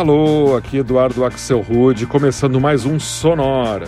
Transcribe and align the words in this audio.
Alô, 0.00 0.56
aqui 0.56 0.78
Eduardo 0.78 1.26
Axel 1.26 1.60
Rude, 1.60 2.06
começando 2.06 2.58
mais 2.58 2.86
um 2.86 2.98
Sonora. 2.98 3.86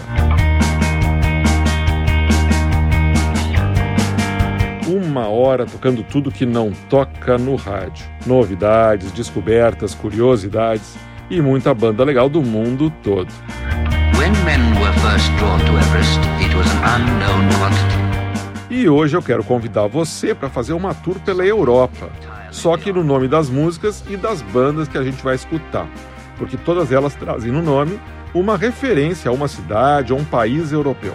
Uma 4.86 5.28
hora 5.28 5.64
tocando 5.64 6.02
tudo 6.02 6.30
que 6.30 6.44
não 6.44 6.70
toca 6.90 7.38
no 7.38 7.56
rádio. 7.56 8.04
Novidades, 8.26 9.10
descobertas, 9.12 9.94
curiosidades 9.94 10.98
e 11.30 11.40
muita 11.40 11.72
banda 11.72 12.04
legal 12.04 12.28
do 12.28 12.42
mundo 12.42 12.92
todo. 13.02 13.32
E 18.68 18.86
hoje 18.86 19.16
eu 19.16 19.22
quero 19.22 19.42
convidar 19.42 19.86
você 19.86 20.34
para 20.34 20.50
fazer 20.50 20.74
uma 20.74 20.92
tour 20.92 21.18
pela 21.20 21.42
Europa 21.42 22.10
só 22.52 22.76
que 22.76 22.92
no 22.92 23.02
nome 23.02 23.26
das 23.26 23.50
músicas 23.50 24.04
e 24.08 24.16
das 24.16 24.42
bandas 24.42 24.86
que 24.86 24.98
a 24.98 25.02
gente 25.02 25.22
vai 25.24 25.34
escutar, 25.34 25.88
porque 26.36 26.56
todas 26.56 26.92
elas 26.92 27.14
trazem 27.14 27.50
no 27.50 27.62
nome 27.62 27.98
uma 28.34 28.56
referência 28.56 29.30
a 29.30 29.34
uma 29.34 29.48
cidade, 29.48 30.12
a 30.12 30.14
um 30.14 30.24
país 30.24 30.70
europeu. 30.70 31.14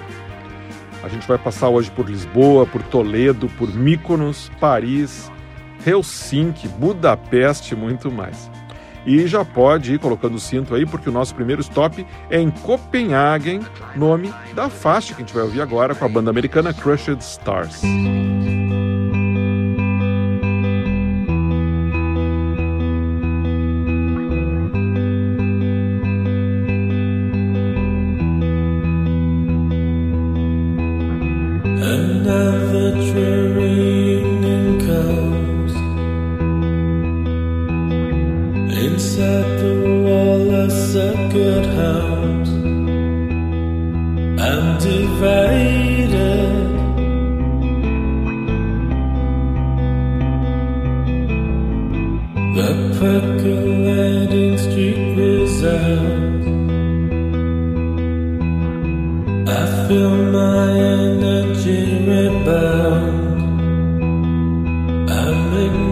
A 1.04 1.08
gente 1.08 1.28
vai 1.28 1.38
passar 1.38 1.70
hoje 1.70 1.90
por 1.92 2.10
Lisboa, 2.10 2.66
por 2.66 2.82
Toledo, 2.84 3.48
por 3.50 3.74
Mykonos, 3.74 4.52
Paris, 4.60 5.32
Helsinki, 5.86 6.68
Budapeste 6.68 7.74
e 7.74 7.78
muito 7.78 8.12
mais. 8.12 8.52
E 9.06 9.26
já 9.26 9.46
pode 9.46 9.94
ir 9.94 10.00
colocando 10.00 10.36
o 10.36 10.40
cinto 10.40 10.76
aí, 10.76 10.86
porque 10.86 11.08
o 11.08 11.14
nosso 11.14 11.34
primeiro 11.34 11.62
stop 11.62 12.06
é 12.30 12.42
em 12.42 12.50
Copenhagen, 12.50 13.62
nome 13.96 14.34
da 14.54 14.70
faixa 14.70 15.14
que 15.14 15.22
a 15.22 15.26
gente 15.26 15.34
vai 15.34 15.44
ouvir 15.44 15.62
agora 15.62 15.96
com 15.96 16.04
a 16.04 16.10
banda 16.10 16.30
americana 16.30 16.74
Crushed 16.74 17.22
Stars. 17.22 17.82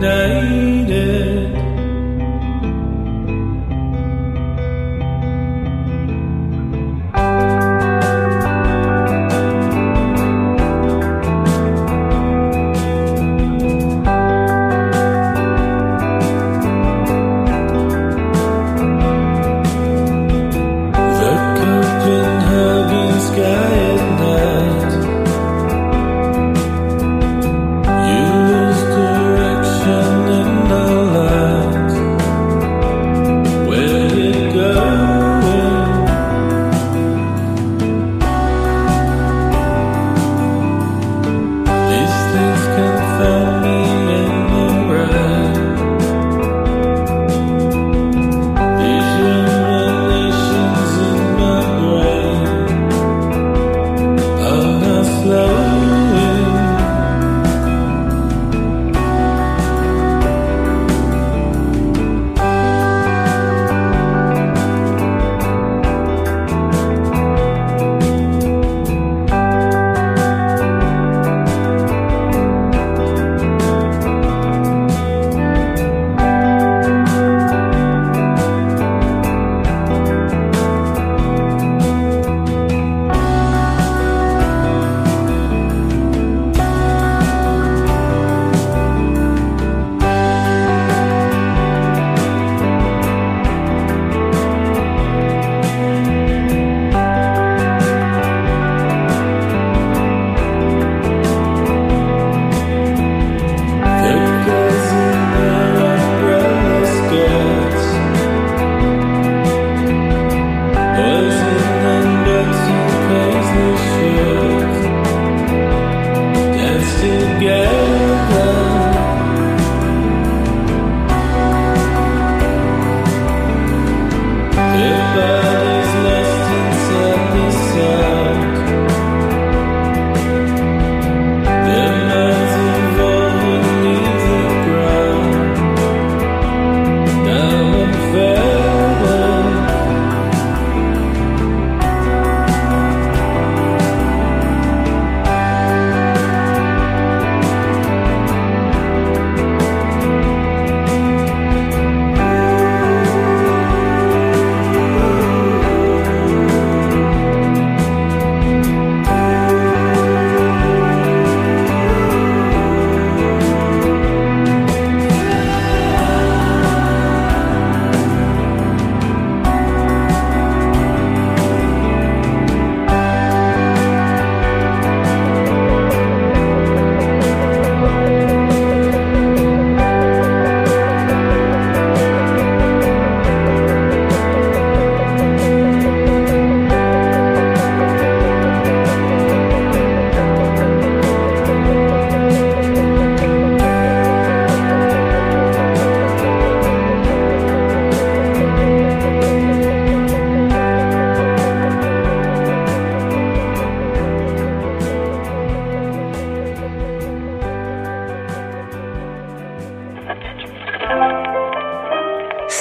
name. 0.05 0.74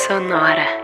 Sonora. 0.07 0.84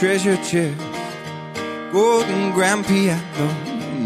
Treasure 0.00 0.36
chest, 0.36 0.80
golden 1.92 2.52
grand 2.52 2.86
piano, 2.86 3.46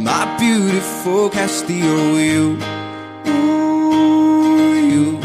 my 0.03 0.25
beautiful 0.41 1.31
Castillo. 1.31 2.17
You, 2.17 2.59
ooh, 3.29 4.75
you, 4.75 5.21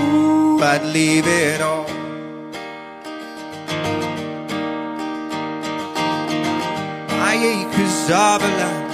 ooh, 0.00 0.62
I'd 0.62 0.84
leave 0.94 1.26
it 1.26 1.60
all. 1.60 1.86
My 7.20 7.34
acres 7.34 8.04
of 8.04 8.40
land 8.40 8.90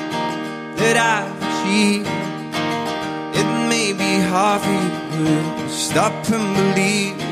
that 0.77 0.97
I've 1.15 1.37
achieved. 1.47 2.11
It 3.41 3.49
may 3.69 3.93
be 3.93 4.19
hard 4.27 4.61
for 4.61 4.73
you 4.73 5.69
to 5.69 5.69
stop 5.71 6.15
and 6.33 6.49
believe, 6.57 7.26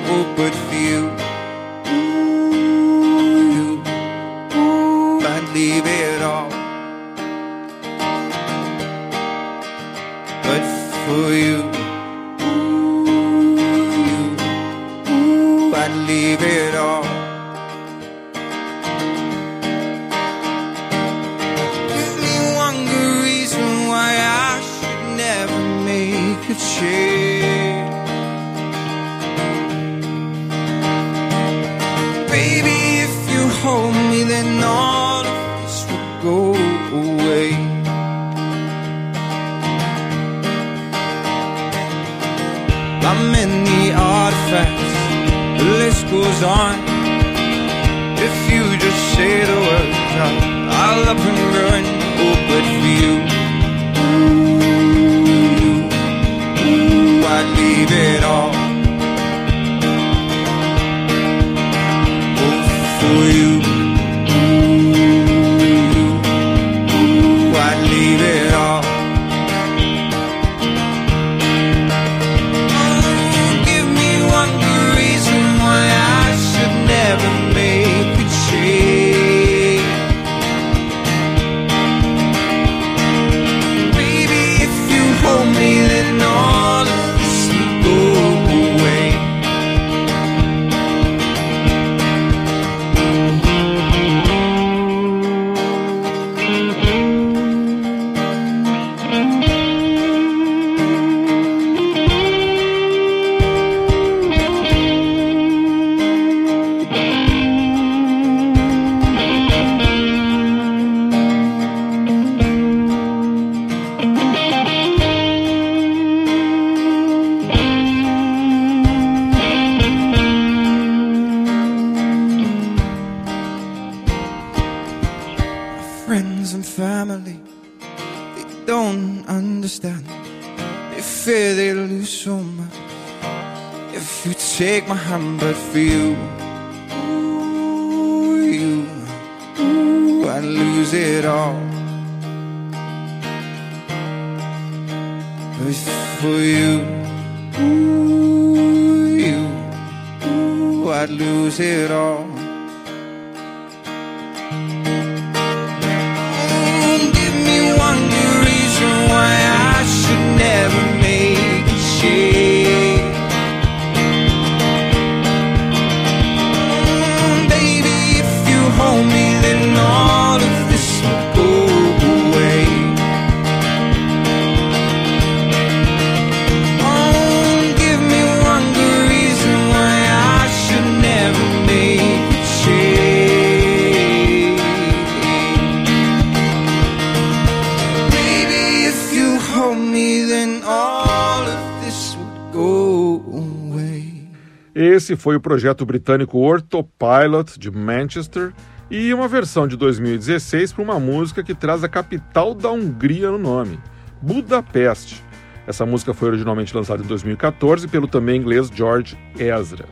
Esse 195.14 195.22
foi 195.22 195.36
o 195.36 195.40
projeto 195.40 195.86
britânico 195.86 196.38
Orthopilot 196.38 197.56
de 197.56 197.70
Manchester 197.70 198.52
e 198.90 199.14
uma 199.14 199.28
versão 199.28 199.68
de 199.68 199.76
2016 199.76 200.72
para 200.72 200.82
uma 200.82 200.98
música 200.98 201.40
que 201.40 201.54
traz 201.54 201.84
a 201.84 201.88
capital 201.88 202.52
da 202.52 202.68
Hungria 202.72 203.30
no 203.30 203.38
nome, 203.38 203.78
Budapeste. 204.20 205.22
Essa 205.68 205.86
música 205.86 206.12
foi 206.12 206.30
originalmente 206.30 206.76
lançada 206.76 207.00
em 207.00 207.06
2014 207.06 207.86
pelo 207.86 208.08
também 208.08 208.40
inglês 208.40 208.68
George 208.74 209.16
Ezra. 209.38 209.84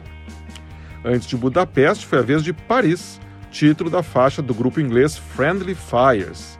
Antes 1.04 1.28
de 1.28 1.36
Budapeste 1.36 2.04
foi 2.04 2.18
a 2.18 2.22
vez 2.22 2.42
de 2.42 2.52
Paris, 2.52 3.20
título 3.52 3.90
da 3.90 4.02
faixa 4.02 4.42
do 4.42 4.52
grupo 4.52 4.80
inglês 4.80 5.16
Friendly 5.16 5.76
Fires. 5.76 6.58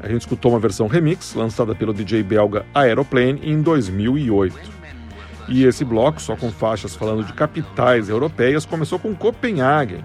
A 0.00 0.08
gente 0.08 0.22
escutou 0.22 0.52
uma 0.52 0.58
versão 0.58 0.86
remix 0.86 1.34
lançada 1.34 1.74
pelo 1.74 1.92
DJ 1.92 2.22
belga 2.22 2.64
Aeroplane 2.72 3.38
em 3.42 3.60
2008. 3.60 4.79
E 5.50 5.64
esse 5.64 5.84
bloco, 5.84 6.22
só 6.22 6.36
com 6.36 6.48
faixas 6.52 6.94
falando 6.94 7.24
de 7.24 7.32
capitais 7.32 8.08
europeias, 8.08 8.64
começou 8.64 9.00
com 9.00 9.12
Copenhagen, 9.16 10.04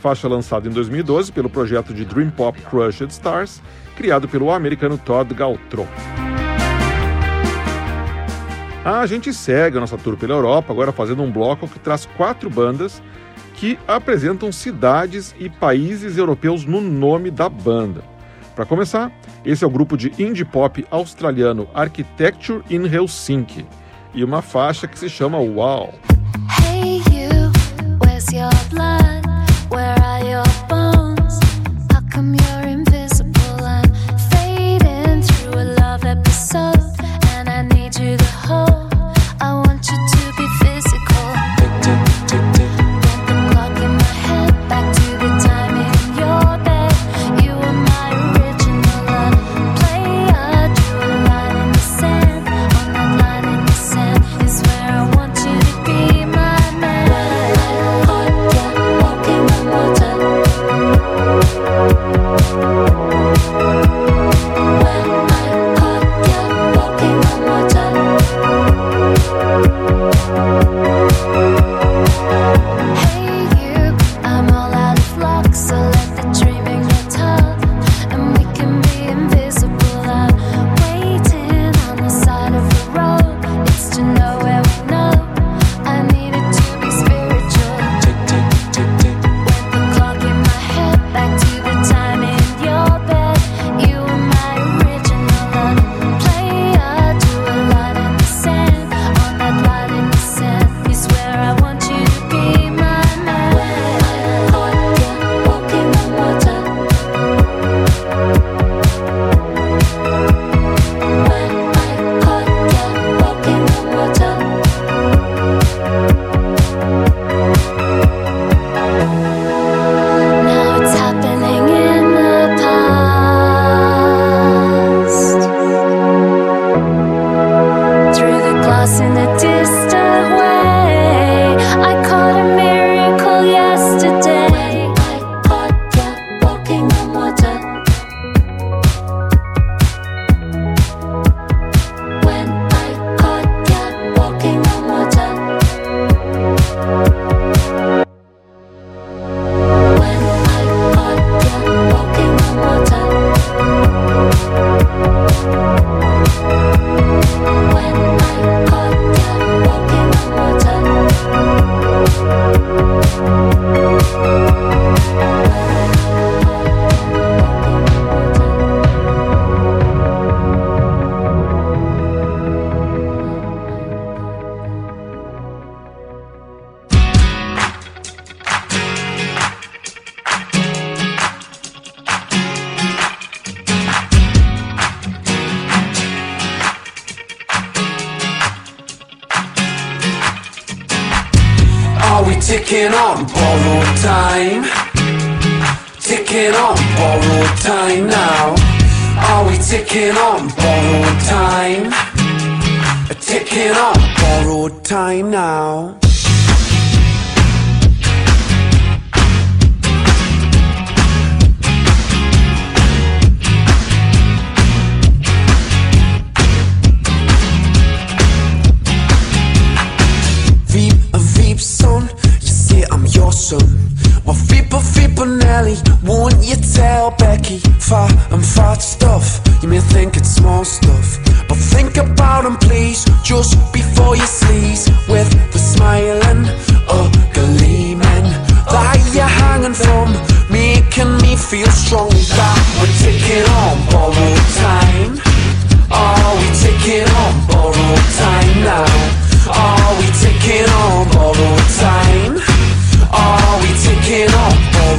faixa 0.00 0.28
lançada 0.28 0.68
em 0.68 0.70
2012 0.70 1.32
pelo 1.32 1.50
projeto 1.50 1.92
de 1.92 2.04
Dream 2.04 2.30
Pop 2.30 2.58
Crushed 2.62 3.10
Stars, 3.10 3.60
criado 3.96 4.28
pelo 4.28 4.52
americano 4.52 4.96
Todd 4.96 5.34
Galtron. 5.34 5.88
A 8.84 9.04
gente 9.06 9.32
segue 9.32 9.78
a 9.78 9.80
nossa 9.80 9.98
tour 9.98 10.16
pela 10.16 10.34
Europa, 10.34 10.72
agora 10.72 10.92
fazendo 10.92 11.24
um 11.24 11.32
bloco 11.32 11.66
que 11.66 11.80
traz 11.80 12.06
quatro 12.16 12.48
bandas 12.48 13.02
que 13.54 13.76
apresentam 13.88 14.52
cidades 14.52 15.34
e 15.40 15.48
países 15.48 16.16
europeus 16.16 16.64
no 16.64 16.80
nome 16.80 17.32
da 17.32 17.48
banda. 17.48 18.04
Para 18.54 18.64
começar, 18.64 19.10
esse 19.44 19.64
é 19.64 19.66
o 19.66 19.70
grupo 19.70 19.96
de 19.96 20.12
indie 20.22 20.44
pop 20.44 20.86
australiano 20.88 21.68
Architecture 21.74 22.62
in 22.70 22.86
Helsinki 22.86 23.66
e 24.14 24.22
uma 24.22 24.40
faixa 24.40 24.86
que 24.86 24.98
se 24.98 25.08
chama 25.08 25.38
Wow. 25.38 25.92
Hey 26.62 27.02
you, 27.10 27.52
where's 28.00 28.32
your 28.32 28.50
blood? 28.70 29.24
Where 29.70 29.94
are 30.00 30.24
your 30.24 30.44
bones? 30.68 31.38
How 31.92 32.00
come 32.12 32.34
you're 32.34 32.68
invisible? 32.68 33.64
I'm 33.64 33.92
fading 34.30 35.22
through 35.22 35.60
a 35.60 35.66
love 35.80 36.04
episode, 36.04 36.80
and 37.36 37.48
I 37.48 37.62
need 37.62 37.98
you 37.98 38.16
to 38.16 38.24
hold. 38.24 38.83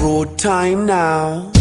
Borrowed 0.06 0.38
time 0.38 0.86
now? 0.86 1.55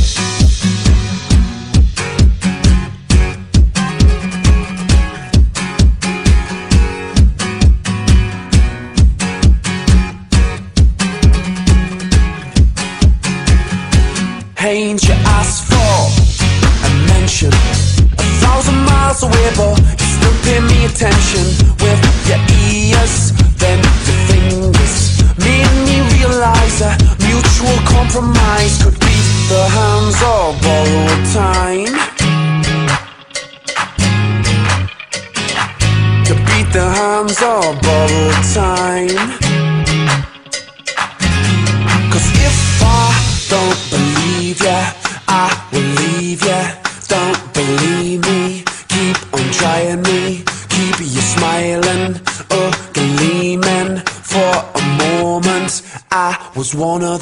I 56.75 57.14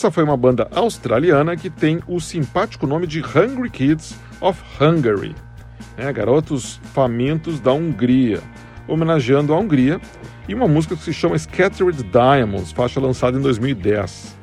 Essa 0.00 0.10
foi 0.10 0.24
uma 0.24 0.34
banda 0.34 0.66
australiana 0.74 1.58
que 1.58 1.68
tem 1.68 2.00
o 2.08 2.18
simpático 2.20 2.86
nome 2.86 3.06
de 3.06 3.20
Hungry 3.20 3.68
Kids 3.68 4.18
of 4.40 4.58
Hungary, 4.80 5.34
né? 5.94 6.10
garotos 6.10 6.80
famintos 6.94 7.60
da 7.60 7.74
Hungria, 7.74 8.40
homenageando 8.88 9.52
a 9.52 9.58
Hungria, 9.58 10.00
e 10.48 10.54
uma 10.54 10.66
música 10.66 10.96
que 10.96 11.02
se 11.02 11.12
chama 11.12 11.38
Scattered 11.38 12.02
Diamonds, 12.02 12.72
faixa 12.72 12.98
lançada 12.98 13.36
em 13.36 13.42
2010. 13.42 14.38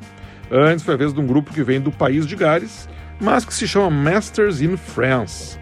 Antes 0.51 0.85
foi 0.85 0.93
a 0.93 0.97
vez 0.97 1.11
de 1.11 1.19
um 1.19 1.25
grupo 1.25 1.51
que 1.51 1.63
vem 1.63 1.81
do 1.81 1.91
país 1.91 2.27
de 2.27 2.35
Gales, 2.35 2.87
mas 3.19 3.43
que 3.43 3.51
se 3.51 3.67
chama 3.67 3.89
Masters 3.89 4.61
in 4.61 4.77
France. 4.77 5.57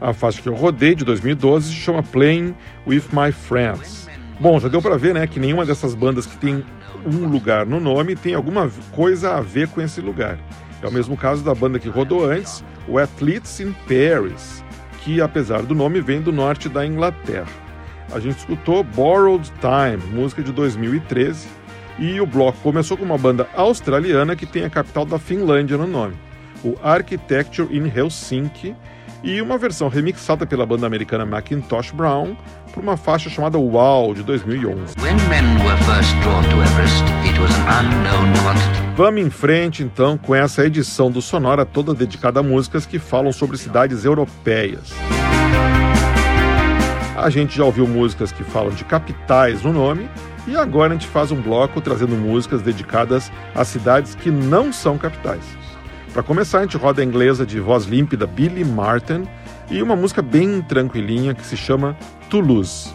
A 0.00 0.12
faixa 0.12 0.40
que 0.40 0.48
eu 0.48 0.54
rodei 0.54 0.94
de 0.94 1.04
2012 1.04 1.70
se 1.70 1.74
chama 1.74 2.04
Playing 2.04 2.54
with 2.86 3.02
My 3.12 3.32
Friends. 3.32 4.03
Bom, 4.40 4.58
já 4.58 4.68
deu 4.68 4.82
para 4.82 4.98
ver, 4.98 5.14
né, 5.14 5.26
que 5.26 5.38
nenhuma 5.38 5.64
dessas 5.64 5.94
bandas 5.94 6.26
que 6.26 6.36
tem 6.36 6.64
um 7.06 7.28
lugar 7.28 7.64
no 7.64 7.78
nome 7.78 8.16
tem 8.16 8.34
alguma 8.34 8.68
coisa 8.92 9.36
a 9.36 9.40
ver 9.40 9.68
com 9.68 9.80
esse 9.80 10.00
lugar. 10.00 10.38
É 10.82 10.88
o 10.88 10.92
mesmo 10.92 11.16
caso 11.16 11.44
da 11.44 11.54
banda 11.54 11.78
que 11.78 11.88
rodou 11.88 12.24
antes, 12.24 12.64
o 12.88 12.98
Athletes 12.98 13.60
in 13.60 13.72
Paris, 13.88 14.64
que 15.02 15.20
apesar 15.20 15.62
do 15.62 15.74
nome 15.74 16.00
vem 16.00 16.20
do 16.20 16.32
norte 16.32 16.68
da 16.68 16.84
Inglaterra. 16.84 17.46
A 18.12 18.18
gente 18.18 18.38
escutou 18.38 18.82
Borrowed 18.82 19.50
Time, 19.60 20.02
música 20.12 20.42
de 20.42 20.52
2013, 20.52 21.46
e 21.98 22.20
o 22.20 22.26
bloco 22.26 22.58
começou 22.60 22.96
com 22.96 23.04
uma 23.04 23.16
banda 23.16 23.48
australiana 23.54 24.34
que 24.34 24.46
tem 24.46 24.64
a 24.64 24.70
capital 24.70 25.06
da 25.06 25.18
Finlândia 25.18 25.78
no 25.78 25.86
nome, 25.86 26.14
o 26.64 26.76
Architecture 26.82 27.68
in 27.74 27.86
Helsinki, 27.88 28.74
e 29.22 29.40
uma 29.40 29.56
versão 29.56 29.88
remixada 29.88 30.44
pela 30.44 30.66
banda 30.66 30.86
americana 30.86 31.24
Macintosh 31.24 31.92
Brown, 31.92 32.36
por 32.74 32.82
uma 32.82 32.96
faixa 32.96 33.30
chamada 33.30 33.56
Wow 33.56 34.14
de 34.14 34.22
2011. 34.24 34.96
When 35.00 35.16
men 35.28 35.64
were 35.64 35.76
first 35.84 36.12
drawn 36.22 36.42
to 36.42 36.56
Everest, 36.60 37.04
it 37.24 37.38
was 37.40 37.54
an 37.54 37.86
unknown 37.86 38.32
quantity. 38.42 38.84
Vamos 38.96 39.20
em 39.22 39.30
frente 39.30 39.82
então 39.82 40.18
com 40.18 40.34
essa 40.34 40.66
edição 40.66 41.10
do 41.10 41.22
Sonora 41.22 41.64
toda 41.64 41.94
dedicada 41.94 42.40
a 42.40 42.42
músicas 42.42 42.84
que 42.84 42.98
falam 42.98 43.32
sobre 43.32 43.56
cidades 43.56 44.04
europeias. 44.04 44.92
A 47.16 47.30
gente 47.30 47.56
já 47.56 47.64
ouviu 47.64 47.86
músicas 47.86 48.32
que 48.32 48.42
falam 48.42 48.70
de 48.70 48.84
capitais 48.84 49.62
no 49.62 49.72
nome 49.72 50.10
e 50.46 50.56
agora 50.56 50.92
a 50.92 50.96
gente 50.96 51.06
faz 51.06 51.30
um 51.30 51.40
bloco 51.40 51.80
trazendo 51.80 52.16
músicas 52.16 52.60
dedicadas 52.60 53.30
a 53.54 53.64
cidades 53.64 54.16
que 54.16 54.30
não 54.30 54.72
são 54.72 54.98
capitais. 54.98 55.44
Para 56.12 56.22
começar, 56.22 56.58
a 56.58 56.62
gente 56.62 56.76
roda 56.76 57.02
a 57.02 57.04
inglesa 57.04 57.46
de 57.46 57.58
voz 57.58 57.86
límpida 57.86 58.26
Billy 58.26 58.64
Martin 58.64 59.26
e 59.70 59.82
uma 59.82 59.96
música 59.96 60.22
bem 60.22 60.60
tranquilinha 60.62 61.34
que 61.34 61.44
se 61.44 61.56
chama 61.56 61.96
Toulouse. 62.34 62.92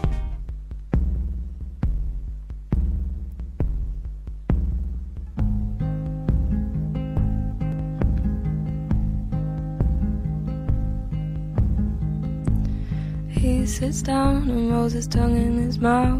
He 13.29 13.65
sits 13.65 14.01
down 14.01 14.49
and 14.49 14.73
rolls 14.73 14.91
his 14.91 15.07
tongue 15.07 15.37
in 15.37 15.57
his 15.57 15.79
mouth. 15.79 16.19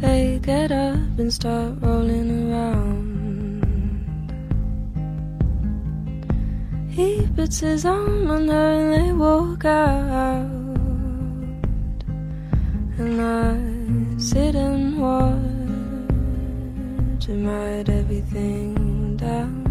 They 0.00 0.40
get 0.42 0.72
up 0.72 1.18
and 1.18 1.30
start 1.30 1.74
rolling 1.82 2.50
around. 2.50 3.15
He 6.96 7.28
puts 7.36 7.60
his 7.60 7.84
arm 7.84 8.30
on 8.30 8.48
her 8.48 8.80
and 8.80 8.94
they 8.94 9.12
walk 9.12 9.66
out. 9.66 10.48
And 12.96 13.20
I 13.20 14.18
sit 14.18 14.54
and 14.54 14.98
watch 14.98 15.28
and 17.28 17.46
write 17.46 17.90
everything 17.90 19.18
down. 19.18 19.66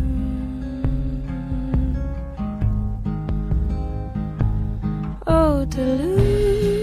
Oh, 5.26 5.66
to 5.66 6.75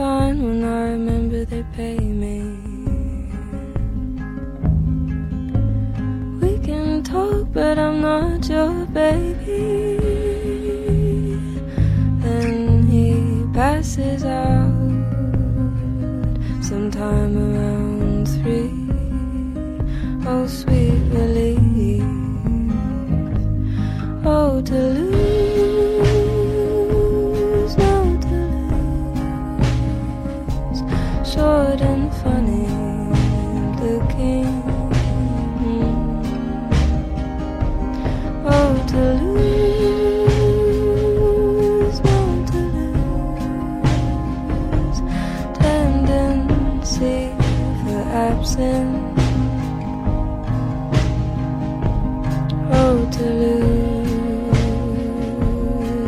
Nights 0.00 0.39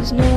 lose, 0.02 0.12
no, 0.12 0.31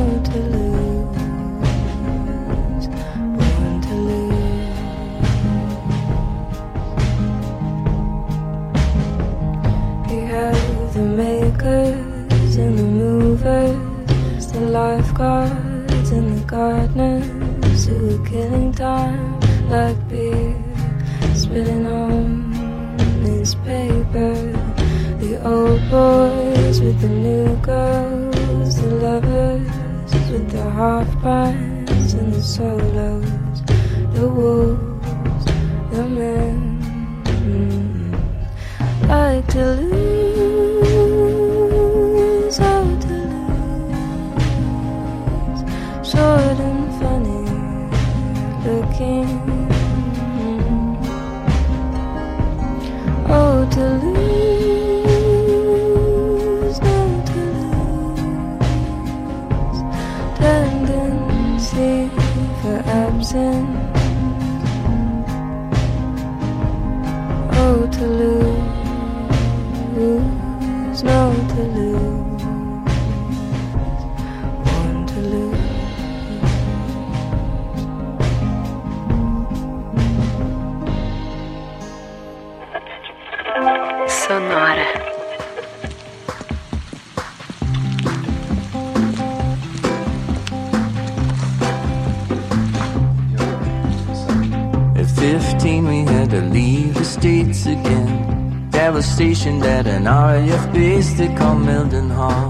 at 99.47 99.85
an 99.85 100.05
RAF 100.05 100.73
base 100.73 101.13
they 101.13 101.27
called 101.35 101.61
Mildenhall. 101.61 102.49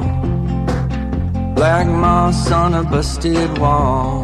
Black 1.54 1.88
moss 1.88 2.50
on 2.52 2.74
a 2.74 2.84
busted 2.84 3.58
wall. 3.58 4.22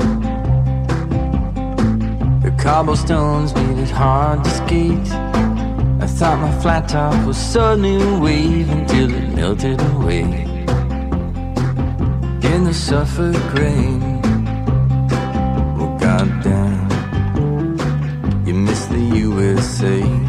The 2.41 2.55
cobblestones 2.57 3.53
made 3.53 3.77
it 3.77 3.89
hard 3.89 4.45
to 4.45 4.49
skate. 4.49 5.12
I 5.99 6.07
thought 6.07 6.39
my 6.39 6.51
flat 6.62 6.88
top 6.88 7.27
was 7.27 7.38
so 7.38 7.75
new 7.75 8.19
wave 8.21 8.69
until 8.69 9.13
it 9.13 9.29
melted 9.36 9.81
away. 9.93 10.23
In 12.53 12.63
the 12.63 12.73
Suffolk 12.73 13.53
rain. 13.53 14.21
Oh 15.77 15.97
goddamn, 15.99 16.88
you 18.45 18.53
miss 18.53 18.86
the 18.86 19.01
USA. 19.25 20.20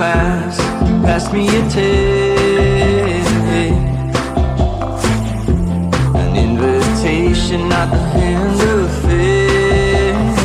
Class 0.00 0.56
passed 1.04 1.30
me 1.30 1.44
a 1.60 1.62
tape. 1.68 3.26
An 6.22 6.32
invitation, 6.46 7.68
not 7.68 7.88
the 7.90 8.02
hand 8.16 8.60
of 8.72 8.86
fate. 9.02 10.38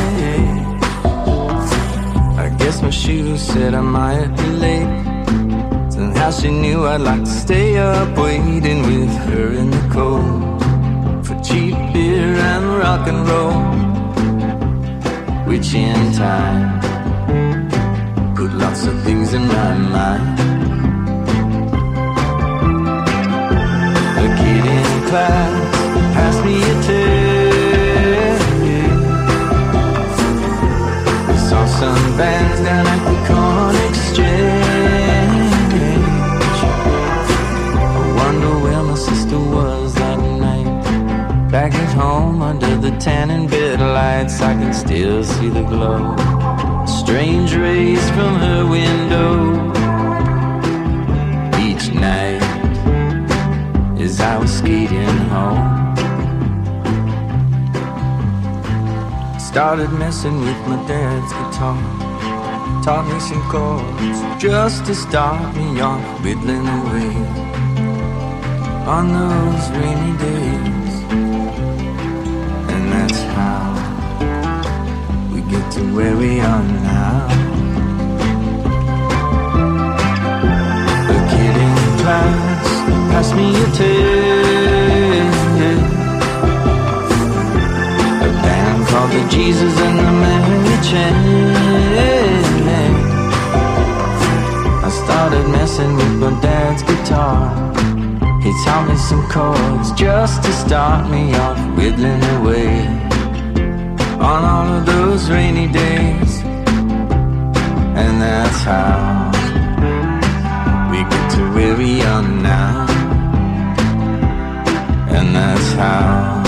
I 2.44 2.46
guess 2.58 2.82
my 2.82 2.90
shoes 2.90 3.40
said 3.40 3.72
I 3.72 3.80
might 3.80 4.30
be 4.40 4.48
late. 4.64 4.92
Somehow 5.90 6.30
she 6.38 6.50
knew 6.50 6.84
I'd 6.84 7.00
like 7.00 7.24
to 7.24 7.34
stay 7.44 7.78
up 7.78 8.10
waiting 8.18 8.80
with 8.90 9.12
her 9.28 9.46
in 9.60 9.70
the 9.70 9.84
cold 9.96 11.26
for 11.26 11.36
cheap 11.42 11.74
beer 11.94 12.36
and 12.52 12.64
rock 12.82 13.08
and 13.12 13.20
roll. 13.30 13.62
Which 15.48 15.72
in 15.72 16.12
time 16.12 16.75
of 18.86 19.02
things 19.02 19.32
in 19.34 19.46
my 19.48 19.74
mind. 19.74 20.38
A 24.18 24.26
kid 24.38 24.64
in 24.76 25.08
class 25.08 25.76
passed 26.14 26.44
me 26.44 26.56
a 26.62 26.74
tape. 26.86 28.40
We 31.28 31.36
saw 31.48 31.66
some 31.66 32.16
bands 32.16 32.60
down 32.60 32.86
at 32.86 33.02
the 33.08 33.16
Corn 33.26 33.76
Exchange. 33.88 35.52
I 37.74 38.12
wonder 38.20 38.52
where 38.64 38.82
my 38.82 38.94
sister 38.94 39.38
was 39.38 39.94
that 39.94 40.18
night. 40.18 41.50
Back 41.50 41.74
at 41.74 41.92
home 41.94 42.40
under 42.42 42.76
the 42.76 42.92
tanning 42.98 43.48
bed 43.48 43.80
lights, 43.80 44.40
I 44.40 44.54
can 44.54 44.72
still 44.72 45.24
see 45.24 45.48
the 45.48 45.62
glow. 45.62 46.35
Strange 47.06 47.54
rays 47.54 48.10
from 48.10 48.34
her 48.34 48.66
window 48.66 49.70
each 51.60 51.94
night 51.94 52.42
as 54.00 54.20
I 54.20 54.36
was 54.38 54.58
skating 54.58 55.18
home. 55.30 55.94
Started 59.38 59.92
messing 59.92 60.40
with 60.40 60.58
my 60.66 60.84
dad's 60.88 61.32
guitar. 61.32 61.78
Taught 62.82 63.06
me 63.06 63.20
some 63.20 63.42
chords 63.52 64.42
just 64.42 64.84
to 64.86 64.94
start 64.96 65.54
me 65.54 65.80
off 65.80 66.02
whittling 66.24 66.66
away 66.66 67.14
on 68.84 69.12
those 69.12 69.70
rainy 69.78 70.18
days. 70.18 70.94
And 72.72 72.92
that's 72.92 73.22
how 73.36 73.75
to 75.76 75.82
where 75.94 76.16
we 76.16 76.40
are 76.40 76.62
now. 76.62 77.28
A 81.14 81.18
kid 81.30 81.56
in 81.64 81.74
class 82.00 82.68
passed 83.10 83.34
me 83.36 83.48
a 83.64 83.66
tape. 83.76 85.36
A 88.26 88.30
band 88.42 88.80
called 88.88 89.10
the 89.10 89.22
Jesus 89.28 89.74
and 89.86 89.98
the 90.00 90.10
Mary 90.22 90.76
Chain. 90.88 91.56
I 94.82 94.90
started 95.02 95.46
messing 95.48 95.94
with 95.96 96.14
my 96.22 96.40
dad's 96.40 96.82
guitar. 96.84 97.52
He 98.40 98.50
taught 98.64 98.88
me 98.88 98.96
some 98.96 99.24
chords 99.28 99.90
just 99.92 100.42
to 100.44 100.52
start 100.52 101.10
me 101.10 101.34
off 101.34 101.58
whittling 101.76 102.22
away 102.38 103.05
on 104.26 104.44
all 104.44 104.68
of 104.78 104.84
those 104.84 105.30
rainy 105.30 105.68
days. 105.68 106.32
And 108.02 108.14
that's 108.20 108.60
how 108.72 109.30
we 110.90 110.98
get 111.12 111.30
to 111.36 111.42
where 111.54 111.76
we 111.76 112.02
are 112.02 112.22
now. 112.22 112.86
And 115.16 115.26
that's 115.36 115.70
how 115.82 116.42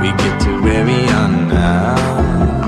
we 0.00 0.08
get 0.22 0.40
to 0.46 0.52
where 0.62 0.84
we 0.86 1.00
are 1.20 1.32
now. 1.58 2.61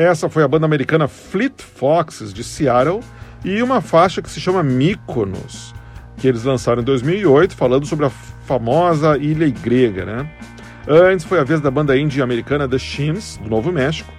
Essa 0.00 0.30
foi 0.30 0.42
a 0.42 0.48
banda 0.48 0.64
americana 0.64 1.06
Fleet 1.06 1.60
Foxes 1.60 2.32
de 2.32 2.42
Seattle 2.42 3.00
e 3.44 3.62
uma 3.62 3.82
faixa 3.82 4.22
que 4.22 4.30
se 4.30 4.40
chama 4.40 4.62
Mykonos, 4.62 5.74
que 6.16 6.26
eles 6.26 6.42
lançaram 6.42 6.80
em 6.80 6.84
2008, 6.86 7.54
falando 7.54 7.84
sobre 7.84 8.06
a 8.06 8.10
famosa 8.46 9.18
ilha 9.18 9.46
grega, 9.50 10.06
né? 10.06 10.26
Antes 10.88 11.26
foi 11.26 11.38
a 11.38 11.44
vez 11.44 11.60
da 11.60 11.70
banda 11.70 11.98
indie 11.98 12.22
americana 12.22 12.66
The 12.66 12.78
Shins, 12.78 13.36
do 13.36 13.50
Novo 13.50 13.70
México, 13.70 14.10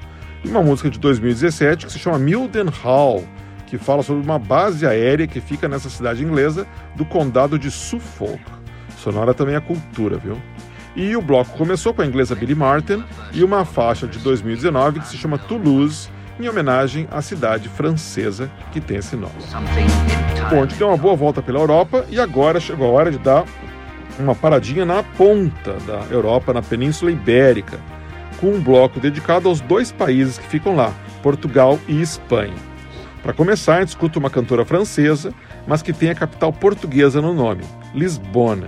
e 0.46 0.50
uma 0.50 0.62
música 0.62 0.88
de 0.88 1.00
2017 1.00 1.88
que 1.88 1.92
se 1.92 1.98
chama 1.98 2.20
Mildenhall, 2.20 3.24
que 3.66 3.80
fala 3.80 4.04
sobre 4.04 4.24
uma 4.24 4.38
base 4.38 4.86
aérea 4.86 5.26
que 5.26 5.42
fica 5.42 5.68
nessa 5.68 5.90
cidade 5.90 6.24
inglesa 6.24 6.68
do 6.96 7.06
condado 7.06 7.58
de 7.58 7.72
Suffolk. 7.72 8.40
Sonora 9.00 9.34
também 9.34 9.56
a 9.56 9.62
cultura, 9.62 10.20
viu? 10.20 10.38
E 10.96 11.16
o 11.16 11.22
bloco 11.22 11.58
começou 11.58 11.94
com 11.94 12.02
a 12.02 12.06
inglesa 12.06 12.36
Billy 12.36 12.56
Martin 12.56 13.04
e 13.34 13.44
uma 13.44 13.64
faixa 13.64 14.08
de 14.08 14.20
2019 14.20 15.00
que 15.00 15.08
se 15.08 15.18
chama 15.18 15.38
Toulouse, 15.38 16.10
em 16.40 16.50
homenagem 16.50 17.08
à 17.12 17.22
cidade 17.22 17.70
francesa 17.70 18.52
que 18.72 18.82
tem 18.82 18.98
esse 18.98 19.16
nome. 19.16 19.34
Bom, 20.50 20.58
a 20.58 20.62
gente 20.62 20.76
deu 20.76 20.88
uma 20.88 20.98
boa 20.98 21.16
volta 21.16 21.42
pela 21.42 21.60
Europa 21.60 22.06
e 22.10 22.20
agora 22.20 22.60
chegou 22.60 22.88
a 22.88 22.92
hora 22.92 23.12
de 23.12 23.20
dar 23.20 23.46
uma 24.20 24.36
paradinha 24.36 24.86
na 24.86 25.04
ponta 25.04 25.74
da 25.88 26.00
Europa, 26.12 26.54
na 26.54 26.62
Península 26.62 27.12
Ibérica, 27.12 27.80
com 28.40 28.48
um 28.48 28.60
bloco 28.60 29.00
dedicado 29.00 29.48
aos 29.48 29.62
dois 29.62 29.92
países 29.92 30.38
que 30.38 30.48
ficam 30.48 30.76
lá, 30.76 30.94
Portugal 31.22 31.80
e 31.88 32.02
Espanha. 32.02 32.72
Para 33.24 33.34
começar, 33.34 33.78
a 33.78 33.80
gente 33.82 33.90
escuta 33.90 34.20
uma 34.20 34.30
cantora 34.30 34.66
francesa, 34.66 35.32
mas 35.68 35.82
que 35.82 35.94
tem 35.94 36.10
a 36.10 36.16
capital 36.16 36.52
portuguesa 36.52 37.22
no 37.22 37.34
nome, 37.34 37.64
Lisbona. 37.94 38.68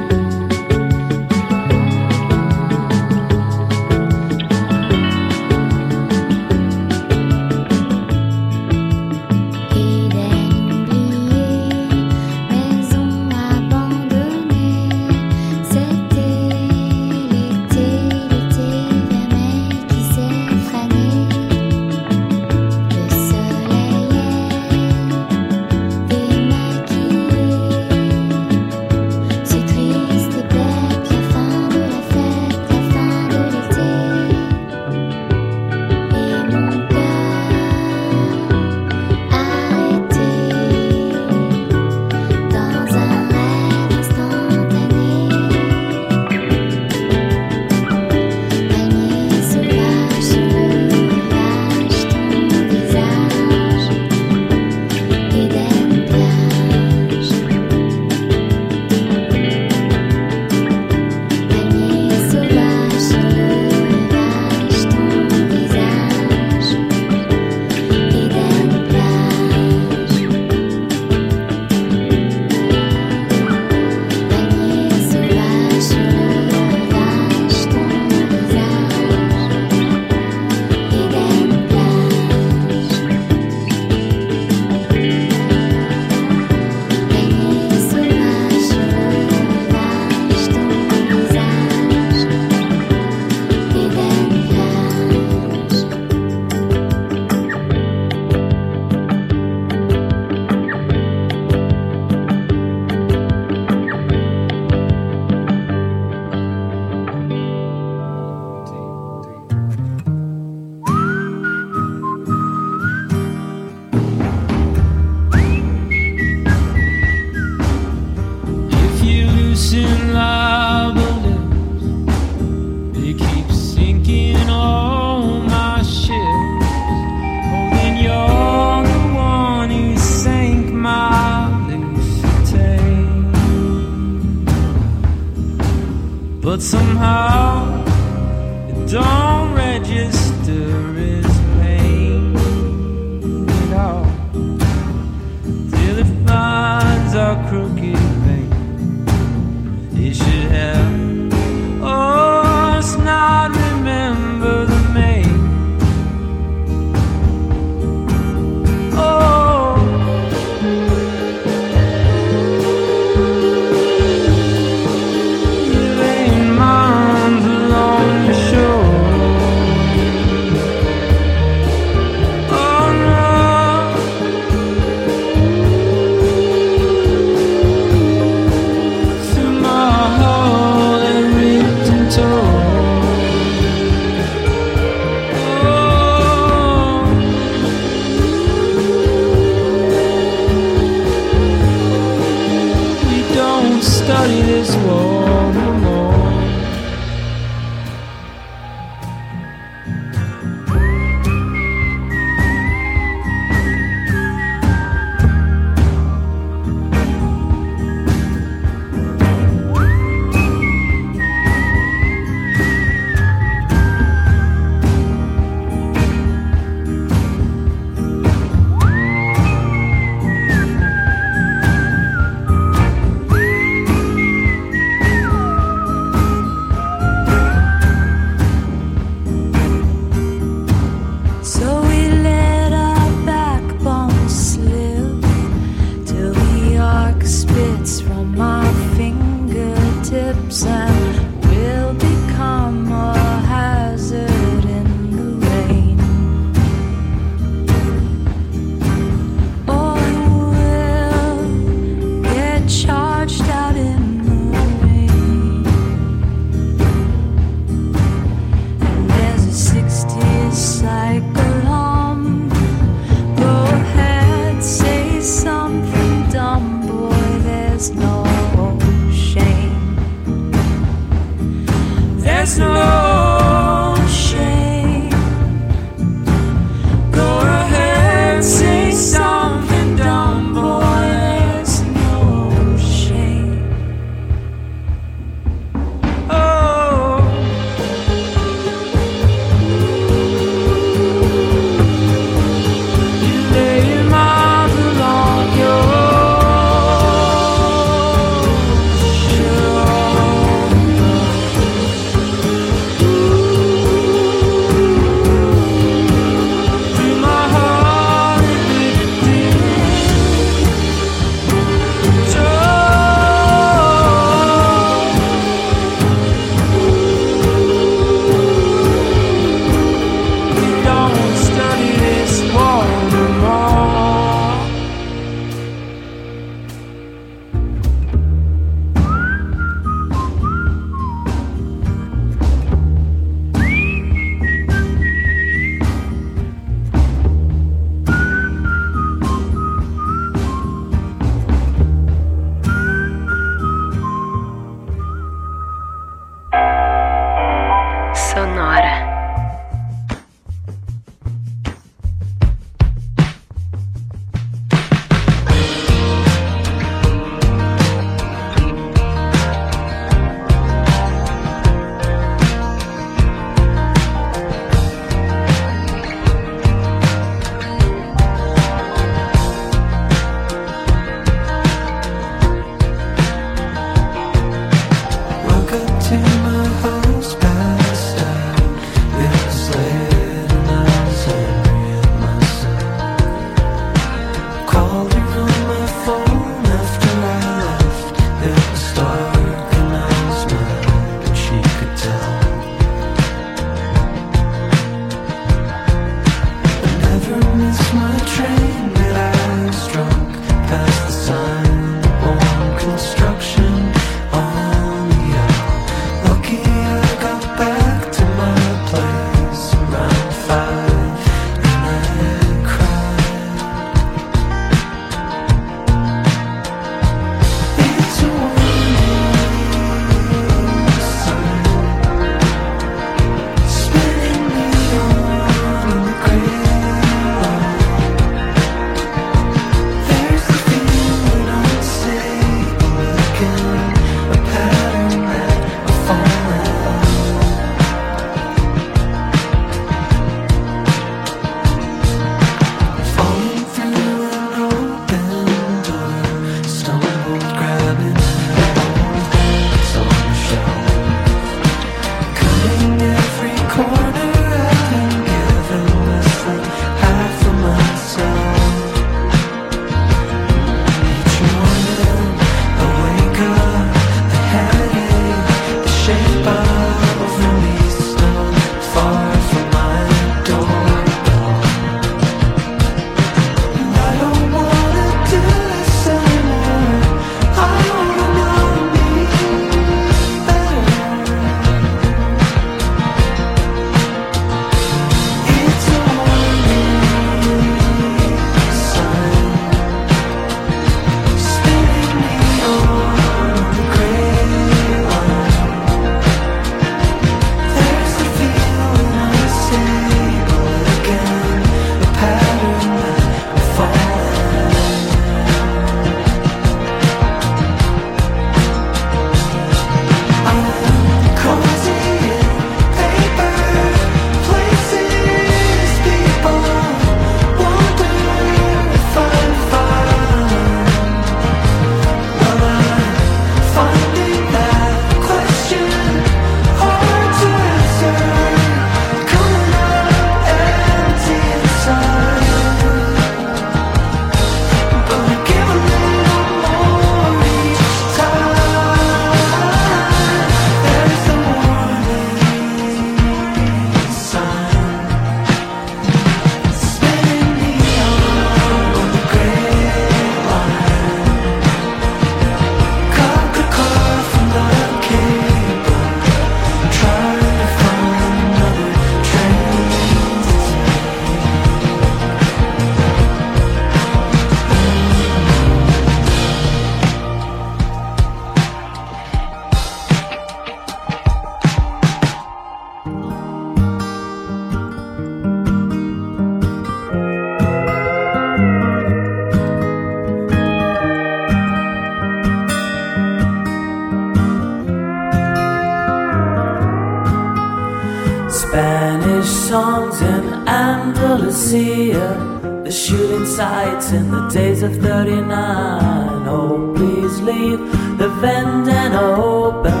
Days 594.80 594.96
of 594.96 595.02
39. 595.02 596.48
Oh, 596.48 596.94
please 596.96 597.40
leave 597.42 597.80
the 598.16 598.28
vendetta 598.40 599.20
open. 599.20 600.00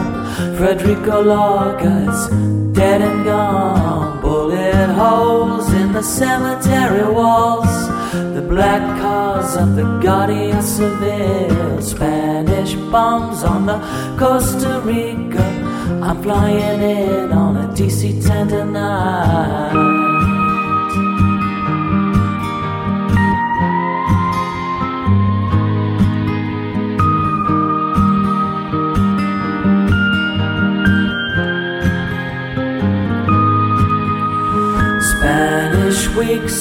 Federico 0.56 1.22
Lorca's 1.22 2.28
dead 2.72 3.02
and 3.02 3.24
gone. 3.24 4.22
Bullet 4.22 4.88
holes 4.94 5.70
in 5.74 5.92
the 5.92 6.02
cemetery 6.02 7.12
walls. 7.12 7.88
The 8.34 8.40
black 8.48 8.80
cars 9.02 9.54
of 9.54 9.76
the 9.76 9.98
Guardia 10.02 10.62
Civil. 10.62 11.82
Spanish 11.82 12.74
bombs 12.90 13.42
on 13.42 13.66
the 13.66 13.78
Costa 14.18 14.80
Rica. 14.82 15.44
I'm 16.02 16.22
flying 16.22 16.80
in 16.80 17.32
on 17.32 17.56
a 17.56 17.68
DC 17.74 18.26
10 18.26 18.48
tonight. 18.48 19.99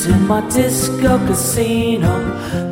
In 0.10 0.28
my 0.28 0.42
disco 0.50 1.18
casino. 1.28 2.14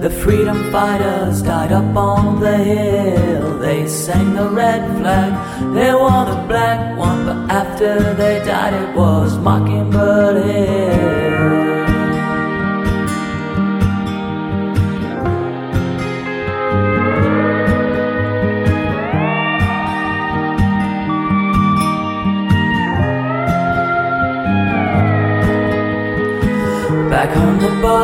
The 0.01 0.09
freedom 0.09 0.71
fighters 0.71 1.41
died 1.41 1.71
up 1.71 1.95
on 1.95 2.39
the 2.39 2.57
hill. 2.57 3.59
They 3.59 3.87
sang 3.87 4.33
the 4.33 4.49
red 4.49 4.81
flag, 4.97 5.31
they 5.73 5.93
wore 5.93 6.25
the 6.25 6.41
black 6.47 6.97
one, 6.97 7.25
but 7.25 7.51
after 7.51 8.13
they 8.13 8.39
died, 8.45 8.73
it 8.73 8.95
was 8.95 9.37
Mockingbird 9.37 10.45
Hill. 10.45 11.56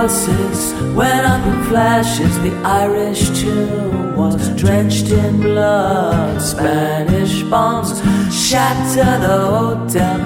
Buses, 0.03 0.73
went 0.95 1.25
up 1.25 1.45
in 1.47 1.63
flashes. 1.69 2.33
The 2.39 2.53
Irish 2.65 3.29
tune 3.39 4.17
was 4.17 4.35
drenched 4.61 5.09
in 5.09 5.39
blood. 5.39 6.41
Spanish 6.41 7.43
bombs 7.43 7.89
shattered 8.29 9.21
the 9.27 9.37
hotel. 9.55 10.19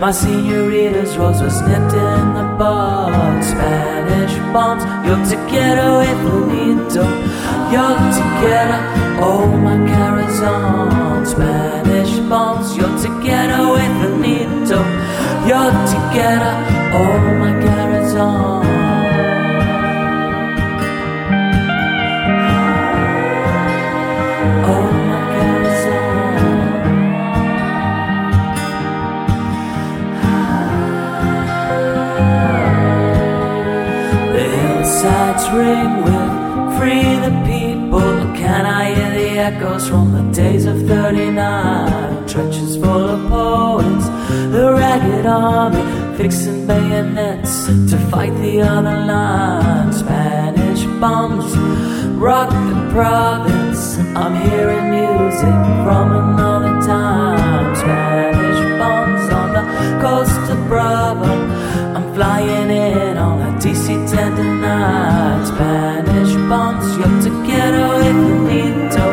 My 0.00 0.10
senorita's 0.10 1.16
rose 1.16 1.40
was 1.40 1.60
nipped 1.68 1.94
in 2.10 2.24
the 2.38 2.46
bud. 2.58 3.40
Spanish 3.52 4.34
bombs, 4.52 4.82
you're 5.06 5.24
together 5.34 5.88
with 6.00 6.20
Benito. 6.26 7.04
You're 7.72 8.02
together, 8.20 8.80
oh 9.28 9.46
my 9.66 9.76
Corazon. 9.90 11.24
Spanish 11.24 12.14
bombs, 12.28 12.76
you're 12.76 12.98
together 13.06 13.62
with 13.74 13.94
Benito. 14.02 14.80
You're 15.48 15.76
together, 15.94 16.54
oh 16.98 17.18
my 17.42 17.52
Corazon. 17.64 18.69
Hillsides 35.40 35.50
ring 35.54 36.02
with 36.04 36.78
free 36.78 37.16
the 37.16 37.32
people. 37.46 38.00
Can 38.34 38.66
I 38.66 38.94
hear 38.94 39.10
the 39.10 39.38
echoes 39.38 39.88
from 39.88 40.12
the 40.12 40.34
days 40.34 40.66
of 40.66 40.76
39? 40.86 42.26
Trenches 42.28 42.76
full 42.76 43.08
of 43.08 43.28
poets, 43.28 44.06
the 44.28 44.72
ragged 44.72 45.26
army 45.26 46.16
fixing 46.16 46.66
bayonets 46.66 47.66
to 47.90 47.96
fight 48.10 48.34
the 48.40 48.60
other 48.62 49.06
line. 49.06 49.92
Spanish 49.92 50.84
bombs 51.00 51.56
rock 52.16 52.50
the 52.50 52.90
province. 52.92 53.98
I'm 54.16 54.34
hearing 54.48 54.90
music 54.90 55.58
from 55.84 56.06
another 56.24 56.74
time. 56.86 57.74
Spanish 57.76 58.78
bombs 58.78 59.32
on 59.32 59.48
the 59.58 59.64
coast 60.02 60.50
of 60.50 60.58
Bravo. 60.68 61.32
I'm 61.96 62.14
flying 62.14 62.59
DC 63.60 63.88
10 64.08 64.36
tonight. 64.36 65.44
Spanish 65.44 66.34
bombs, 66.48 66.96
you're 66.96 67.20
together 67.20 67.88
with 68.00 68.48
Benito. 68.48 69.04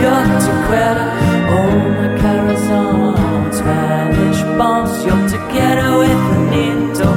You're 0.00 0.26
together, 0.46 1.08
oh 1.50 1.74
my 1.98 2.08
Corazon. 2.20 3.52
Spanish 3.52 4.42
bombs, 4.56 4.94
you're 5.04 5.28
together 5.28 5.98
with 5.98 6.22
Benito. 6.30 7.08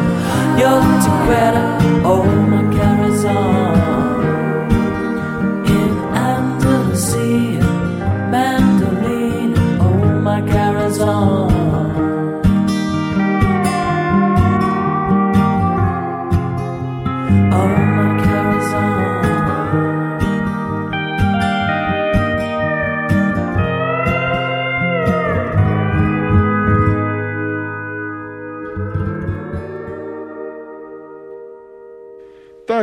You're 0.57 0.81
together, 1.05 1.63
oh 1.69 1.72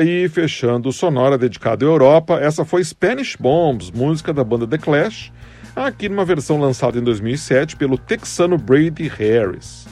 aí, 0.01 0.29
fechando 0.29 0.89
o 0.89 0.93
Sonora 0.93 1.37
dedicado 1.37 1.85
à 1.85 1.89
Europa, 1.89 2.39
essa 2.41 2.65
foi 2.65 2.83
Spanish 2.83 3.37
Bombs, 3.37 3.91
música 3.91 4.33
da 4.33 4.43
banda 4.43 4.67
The 4.67 4.79
Clash, 4.79 5.31
aqui 5.77 6.09
numa 6.09 6.25
versão 6.25 6.59
lançada 6.59 6.99
em 6.99 7.03
2007 7.03 7.77
pelo 7.77 7.99
texano 7.99 8.57
Brady 8.57 9.09
Harris. 9.09 9.87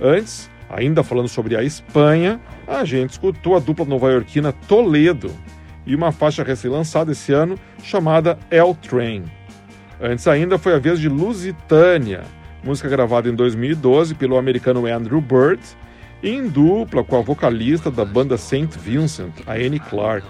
Antes, 0.00 0.50
ainda 0.68 1.02
falando 1.02 1.28
sobre 1.28 1.56
a 1.56 1.62
Espanha, 1.62 2.38
a 2.66 2.84
gente 2.84 3.12
escutou 3.12 3.56
a 3.56 3.58
dupla 3.58 3.86
nova-iorquina 3.86 4.52
Toledo 4.52 5.30
e 5.86 5.94
uma 5.94 6.12
faixa 6.12 6.44
recém-lançada 6.44 7.12
esse 7.12 7.32
ano 7.32 7.58
chamada 7.82 8.38
El 8.50 8.74
Train. 8.74 9.24
Antes 10.00 10.28
ainda 10.28 10.58
foi 10.58 10.74
a 10.74 10.78
vez 10.78 11.00
de 11.00 11.08
Lusitânia, 11.08 12.22
música 12.62 12.88
gravada 12.88 13.28
em 13.28 13.34
2012 13.34 14.14
pelo 14.14 14.36
americano 14.36 14.86
Andrew 14.86 15.22
Bird, 15.22 15.60
em 16.22 16.48
dupla 16.48 17.04
com 17.04 17.16
a 17.16 17.22
vocalista 17.22 17.90
da 17.90 18.04
banda 18.04 18.36
St. 18.36 18.68
Vincent, 18.78 19.32
a 19.46 19.52
Annie 19.54 19.80
Clark. 19.80 20.26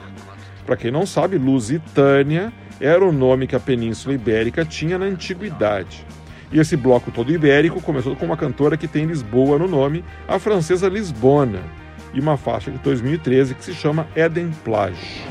Para 0.67 0.77
quem 0.77 0.91
não 0.91 1.07
sabe, 1.07 1.39
Lusitânia 1.39 2.53
era 2.81 3.05
o 3.05 3.13
nome 3.13 3.47
que 3.47 3.57
a 3.57 3.61
Península 3.61 4.15
Ibérica 4.15 4.65
tinha 4.65 4.99
na 4.99 5.07
antiguidade. 5.07 6.07
E 6.53 6.59
esse 6.59 6.77
bloco 6.77 7.11
todo 7.11 7.33
ibérico 7.33 7.81
começou 7.83 8.17
com 8.17 8.27
uma 8.27 8.37
cantora 8.37 8.77
que 8.77 8.89
tem 8.89 9.05
Lisboa 9.05 9.59
no 9.59 9.69
nome, 9.69 10.05
a 10.27 10.39
francesa 10.39 10.89
Lisbona, 10.89 11.61
e 12.15 12.21
uma 12.21 12.37
faixa 12.37 12.71
de 12.71 12.79
2013 12.79 13.55
que 13.55 13.65
se 13.65 13.75
chama 13.75 14.07
Eden 14.17 14.51
Plage. 14.65 15.23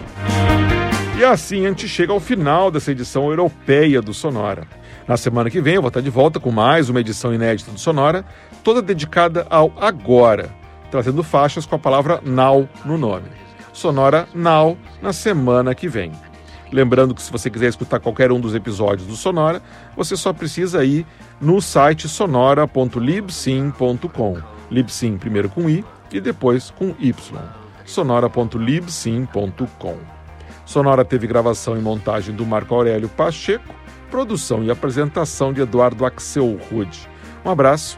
E 1.18 1.26
assim 1.26 1.66
a 1.66 1.70
gente 1.70 1.88
chega 1.88 2.14
ao 2.14 2.20
final 2.20 2.70
dessa 2.70 2.92
edição 2.92 3.30
europeia 3.30 4.02
do 4.02 4.14
Sonora. 4.14 4.68
Na 5.08 5.18
semana 5.18 5.50
que 5.50 5.60
vem 5.60 5.76
eu 5.76 5.82
vou 5.82 5.88
estar 5.88 6.02
de 6.02 6.10
volta 6.12 6.40
com 6.40 6.52
mais 6.52 6.90
uma 6.90 7.00
edição 7.00 7.34
inédita 7.34 7.72
do 7.72 7.80
Sonora, 7.80 8.24
toda 8.68 8.82
dedicada 8.82 9.48
ao 9.50 9.72
agora, 9.80 10.54
trazendo 10.92 11.24
faixas 11.24 11.66
com 11.66 11.76
a 11.76 11.80
palavra 11.80 12.20
now 12.22 12.68
no 12.84 12.98
nome. 12.98 13.30
Sonora 13.72 14.28
Now 14.36 14.78
na 15.02 15.14
semana 15.14 15.74
que 15.74 15.88
vem. 15.88 16.12
Lembrando 16.70 17.16
que 17.16 17.22
se 17.22 17.32
você 17.32 17.50
quiser 17.50 17.70
escutar 17.70 18.02
qualquer 18.02 18.30
um 18.30 18.42
dos 18.42 18.54
episódios 18.54 19.08
do 19.08 19.16
Sonora, 19.16 19.62
você 19.96 20.18
só 20.18 20.34
precisa 20.34 20.84
ir 20.84 21.06
no 21.40 21.62
site 21.62 22.10
sonora.libsim.com. 22.10 24.38
Libsim 24.70 25.18
primeiro 25.18 25.48
com 25.48 25.70
i 25.70 25.86
e 26.12 26.20
depois 26.20 26.70
com 26.70 26.94
y. 27.00 27.16
sonora.libsim.com. 27.86 29.98
Sonora 30.66 31.06
teve 31.06 31.26
gravação 31.26 31.78
e 31.78 31.82
montagem 31.82 32.36
do 32.36 32.46
Marco 32.46 32.76
Aurélio 32.76 33.08
Pacheco, 33.08 33.74
produção 34.12 34.62
e 34.62 34.70
apresentação 34.70 35.54
de 35.54 35.62
Eduardo 35.62 36.06
Axel 36.06 36.60
Rude. 36.70 37.08
Um 37.46 37.50
abraço 37.50 37.98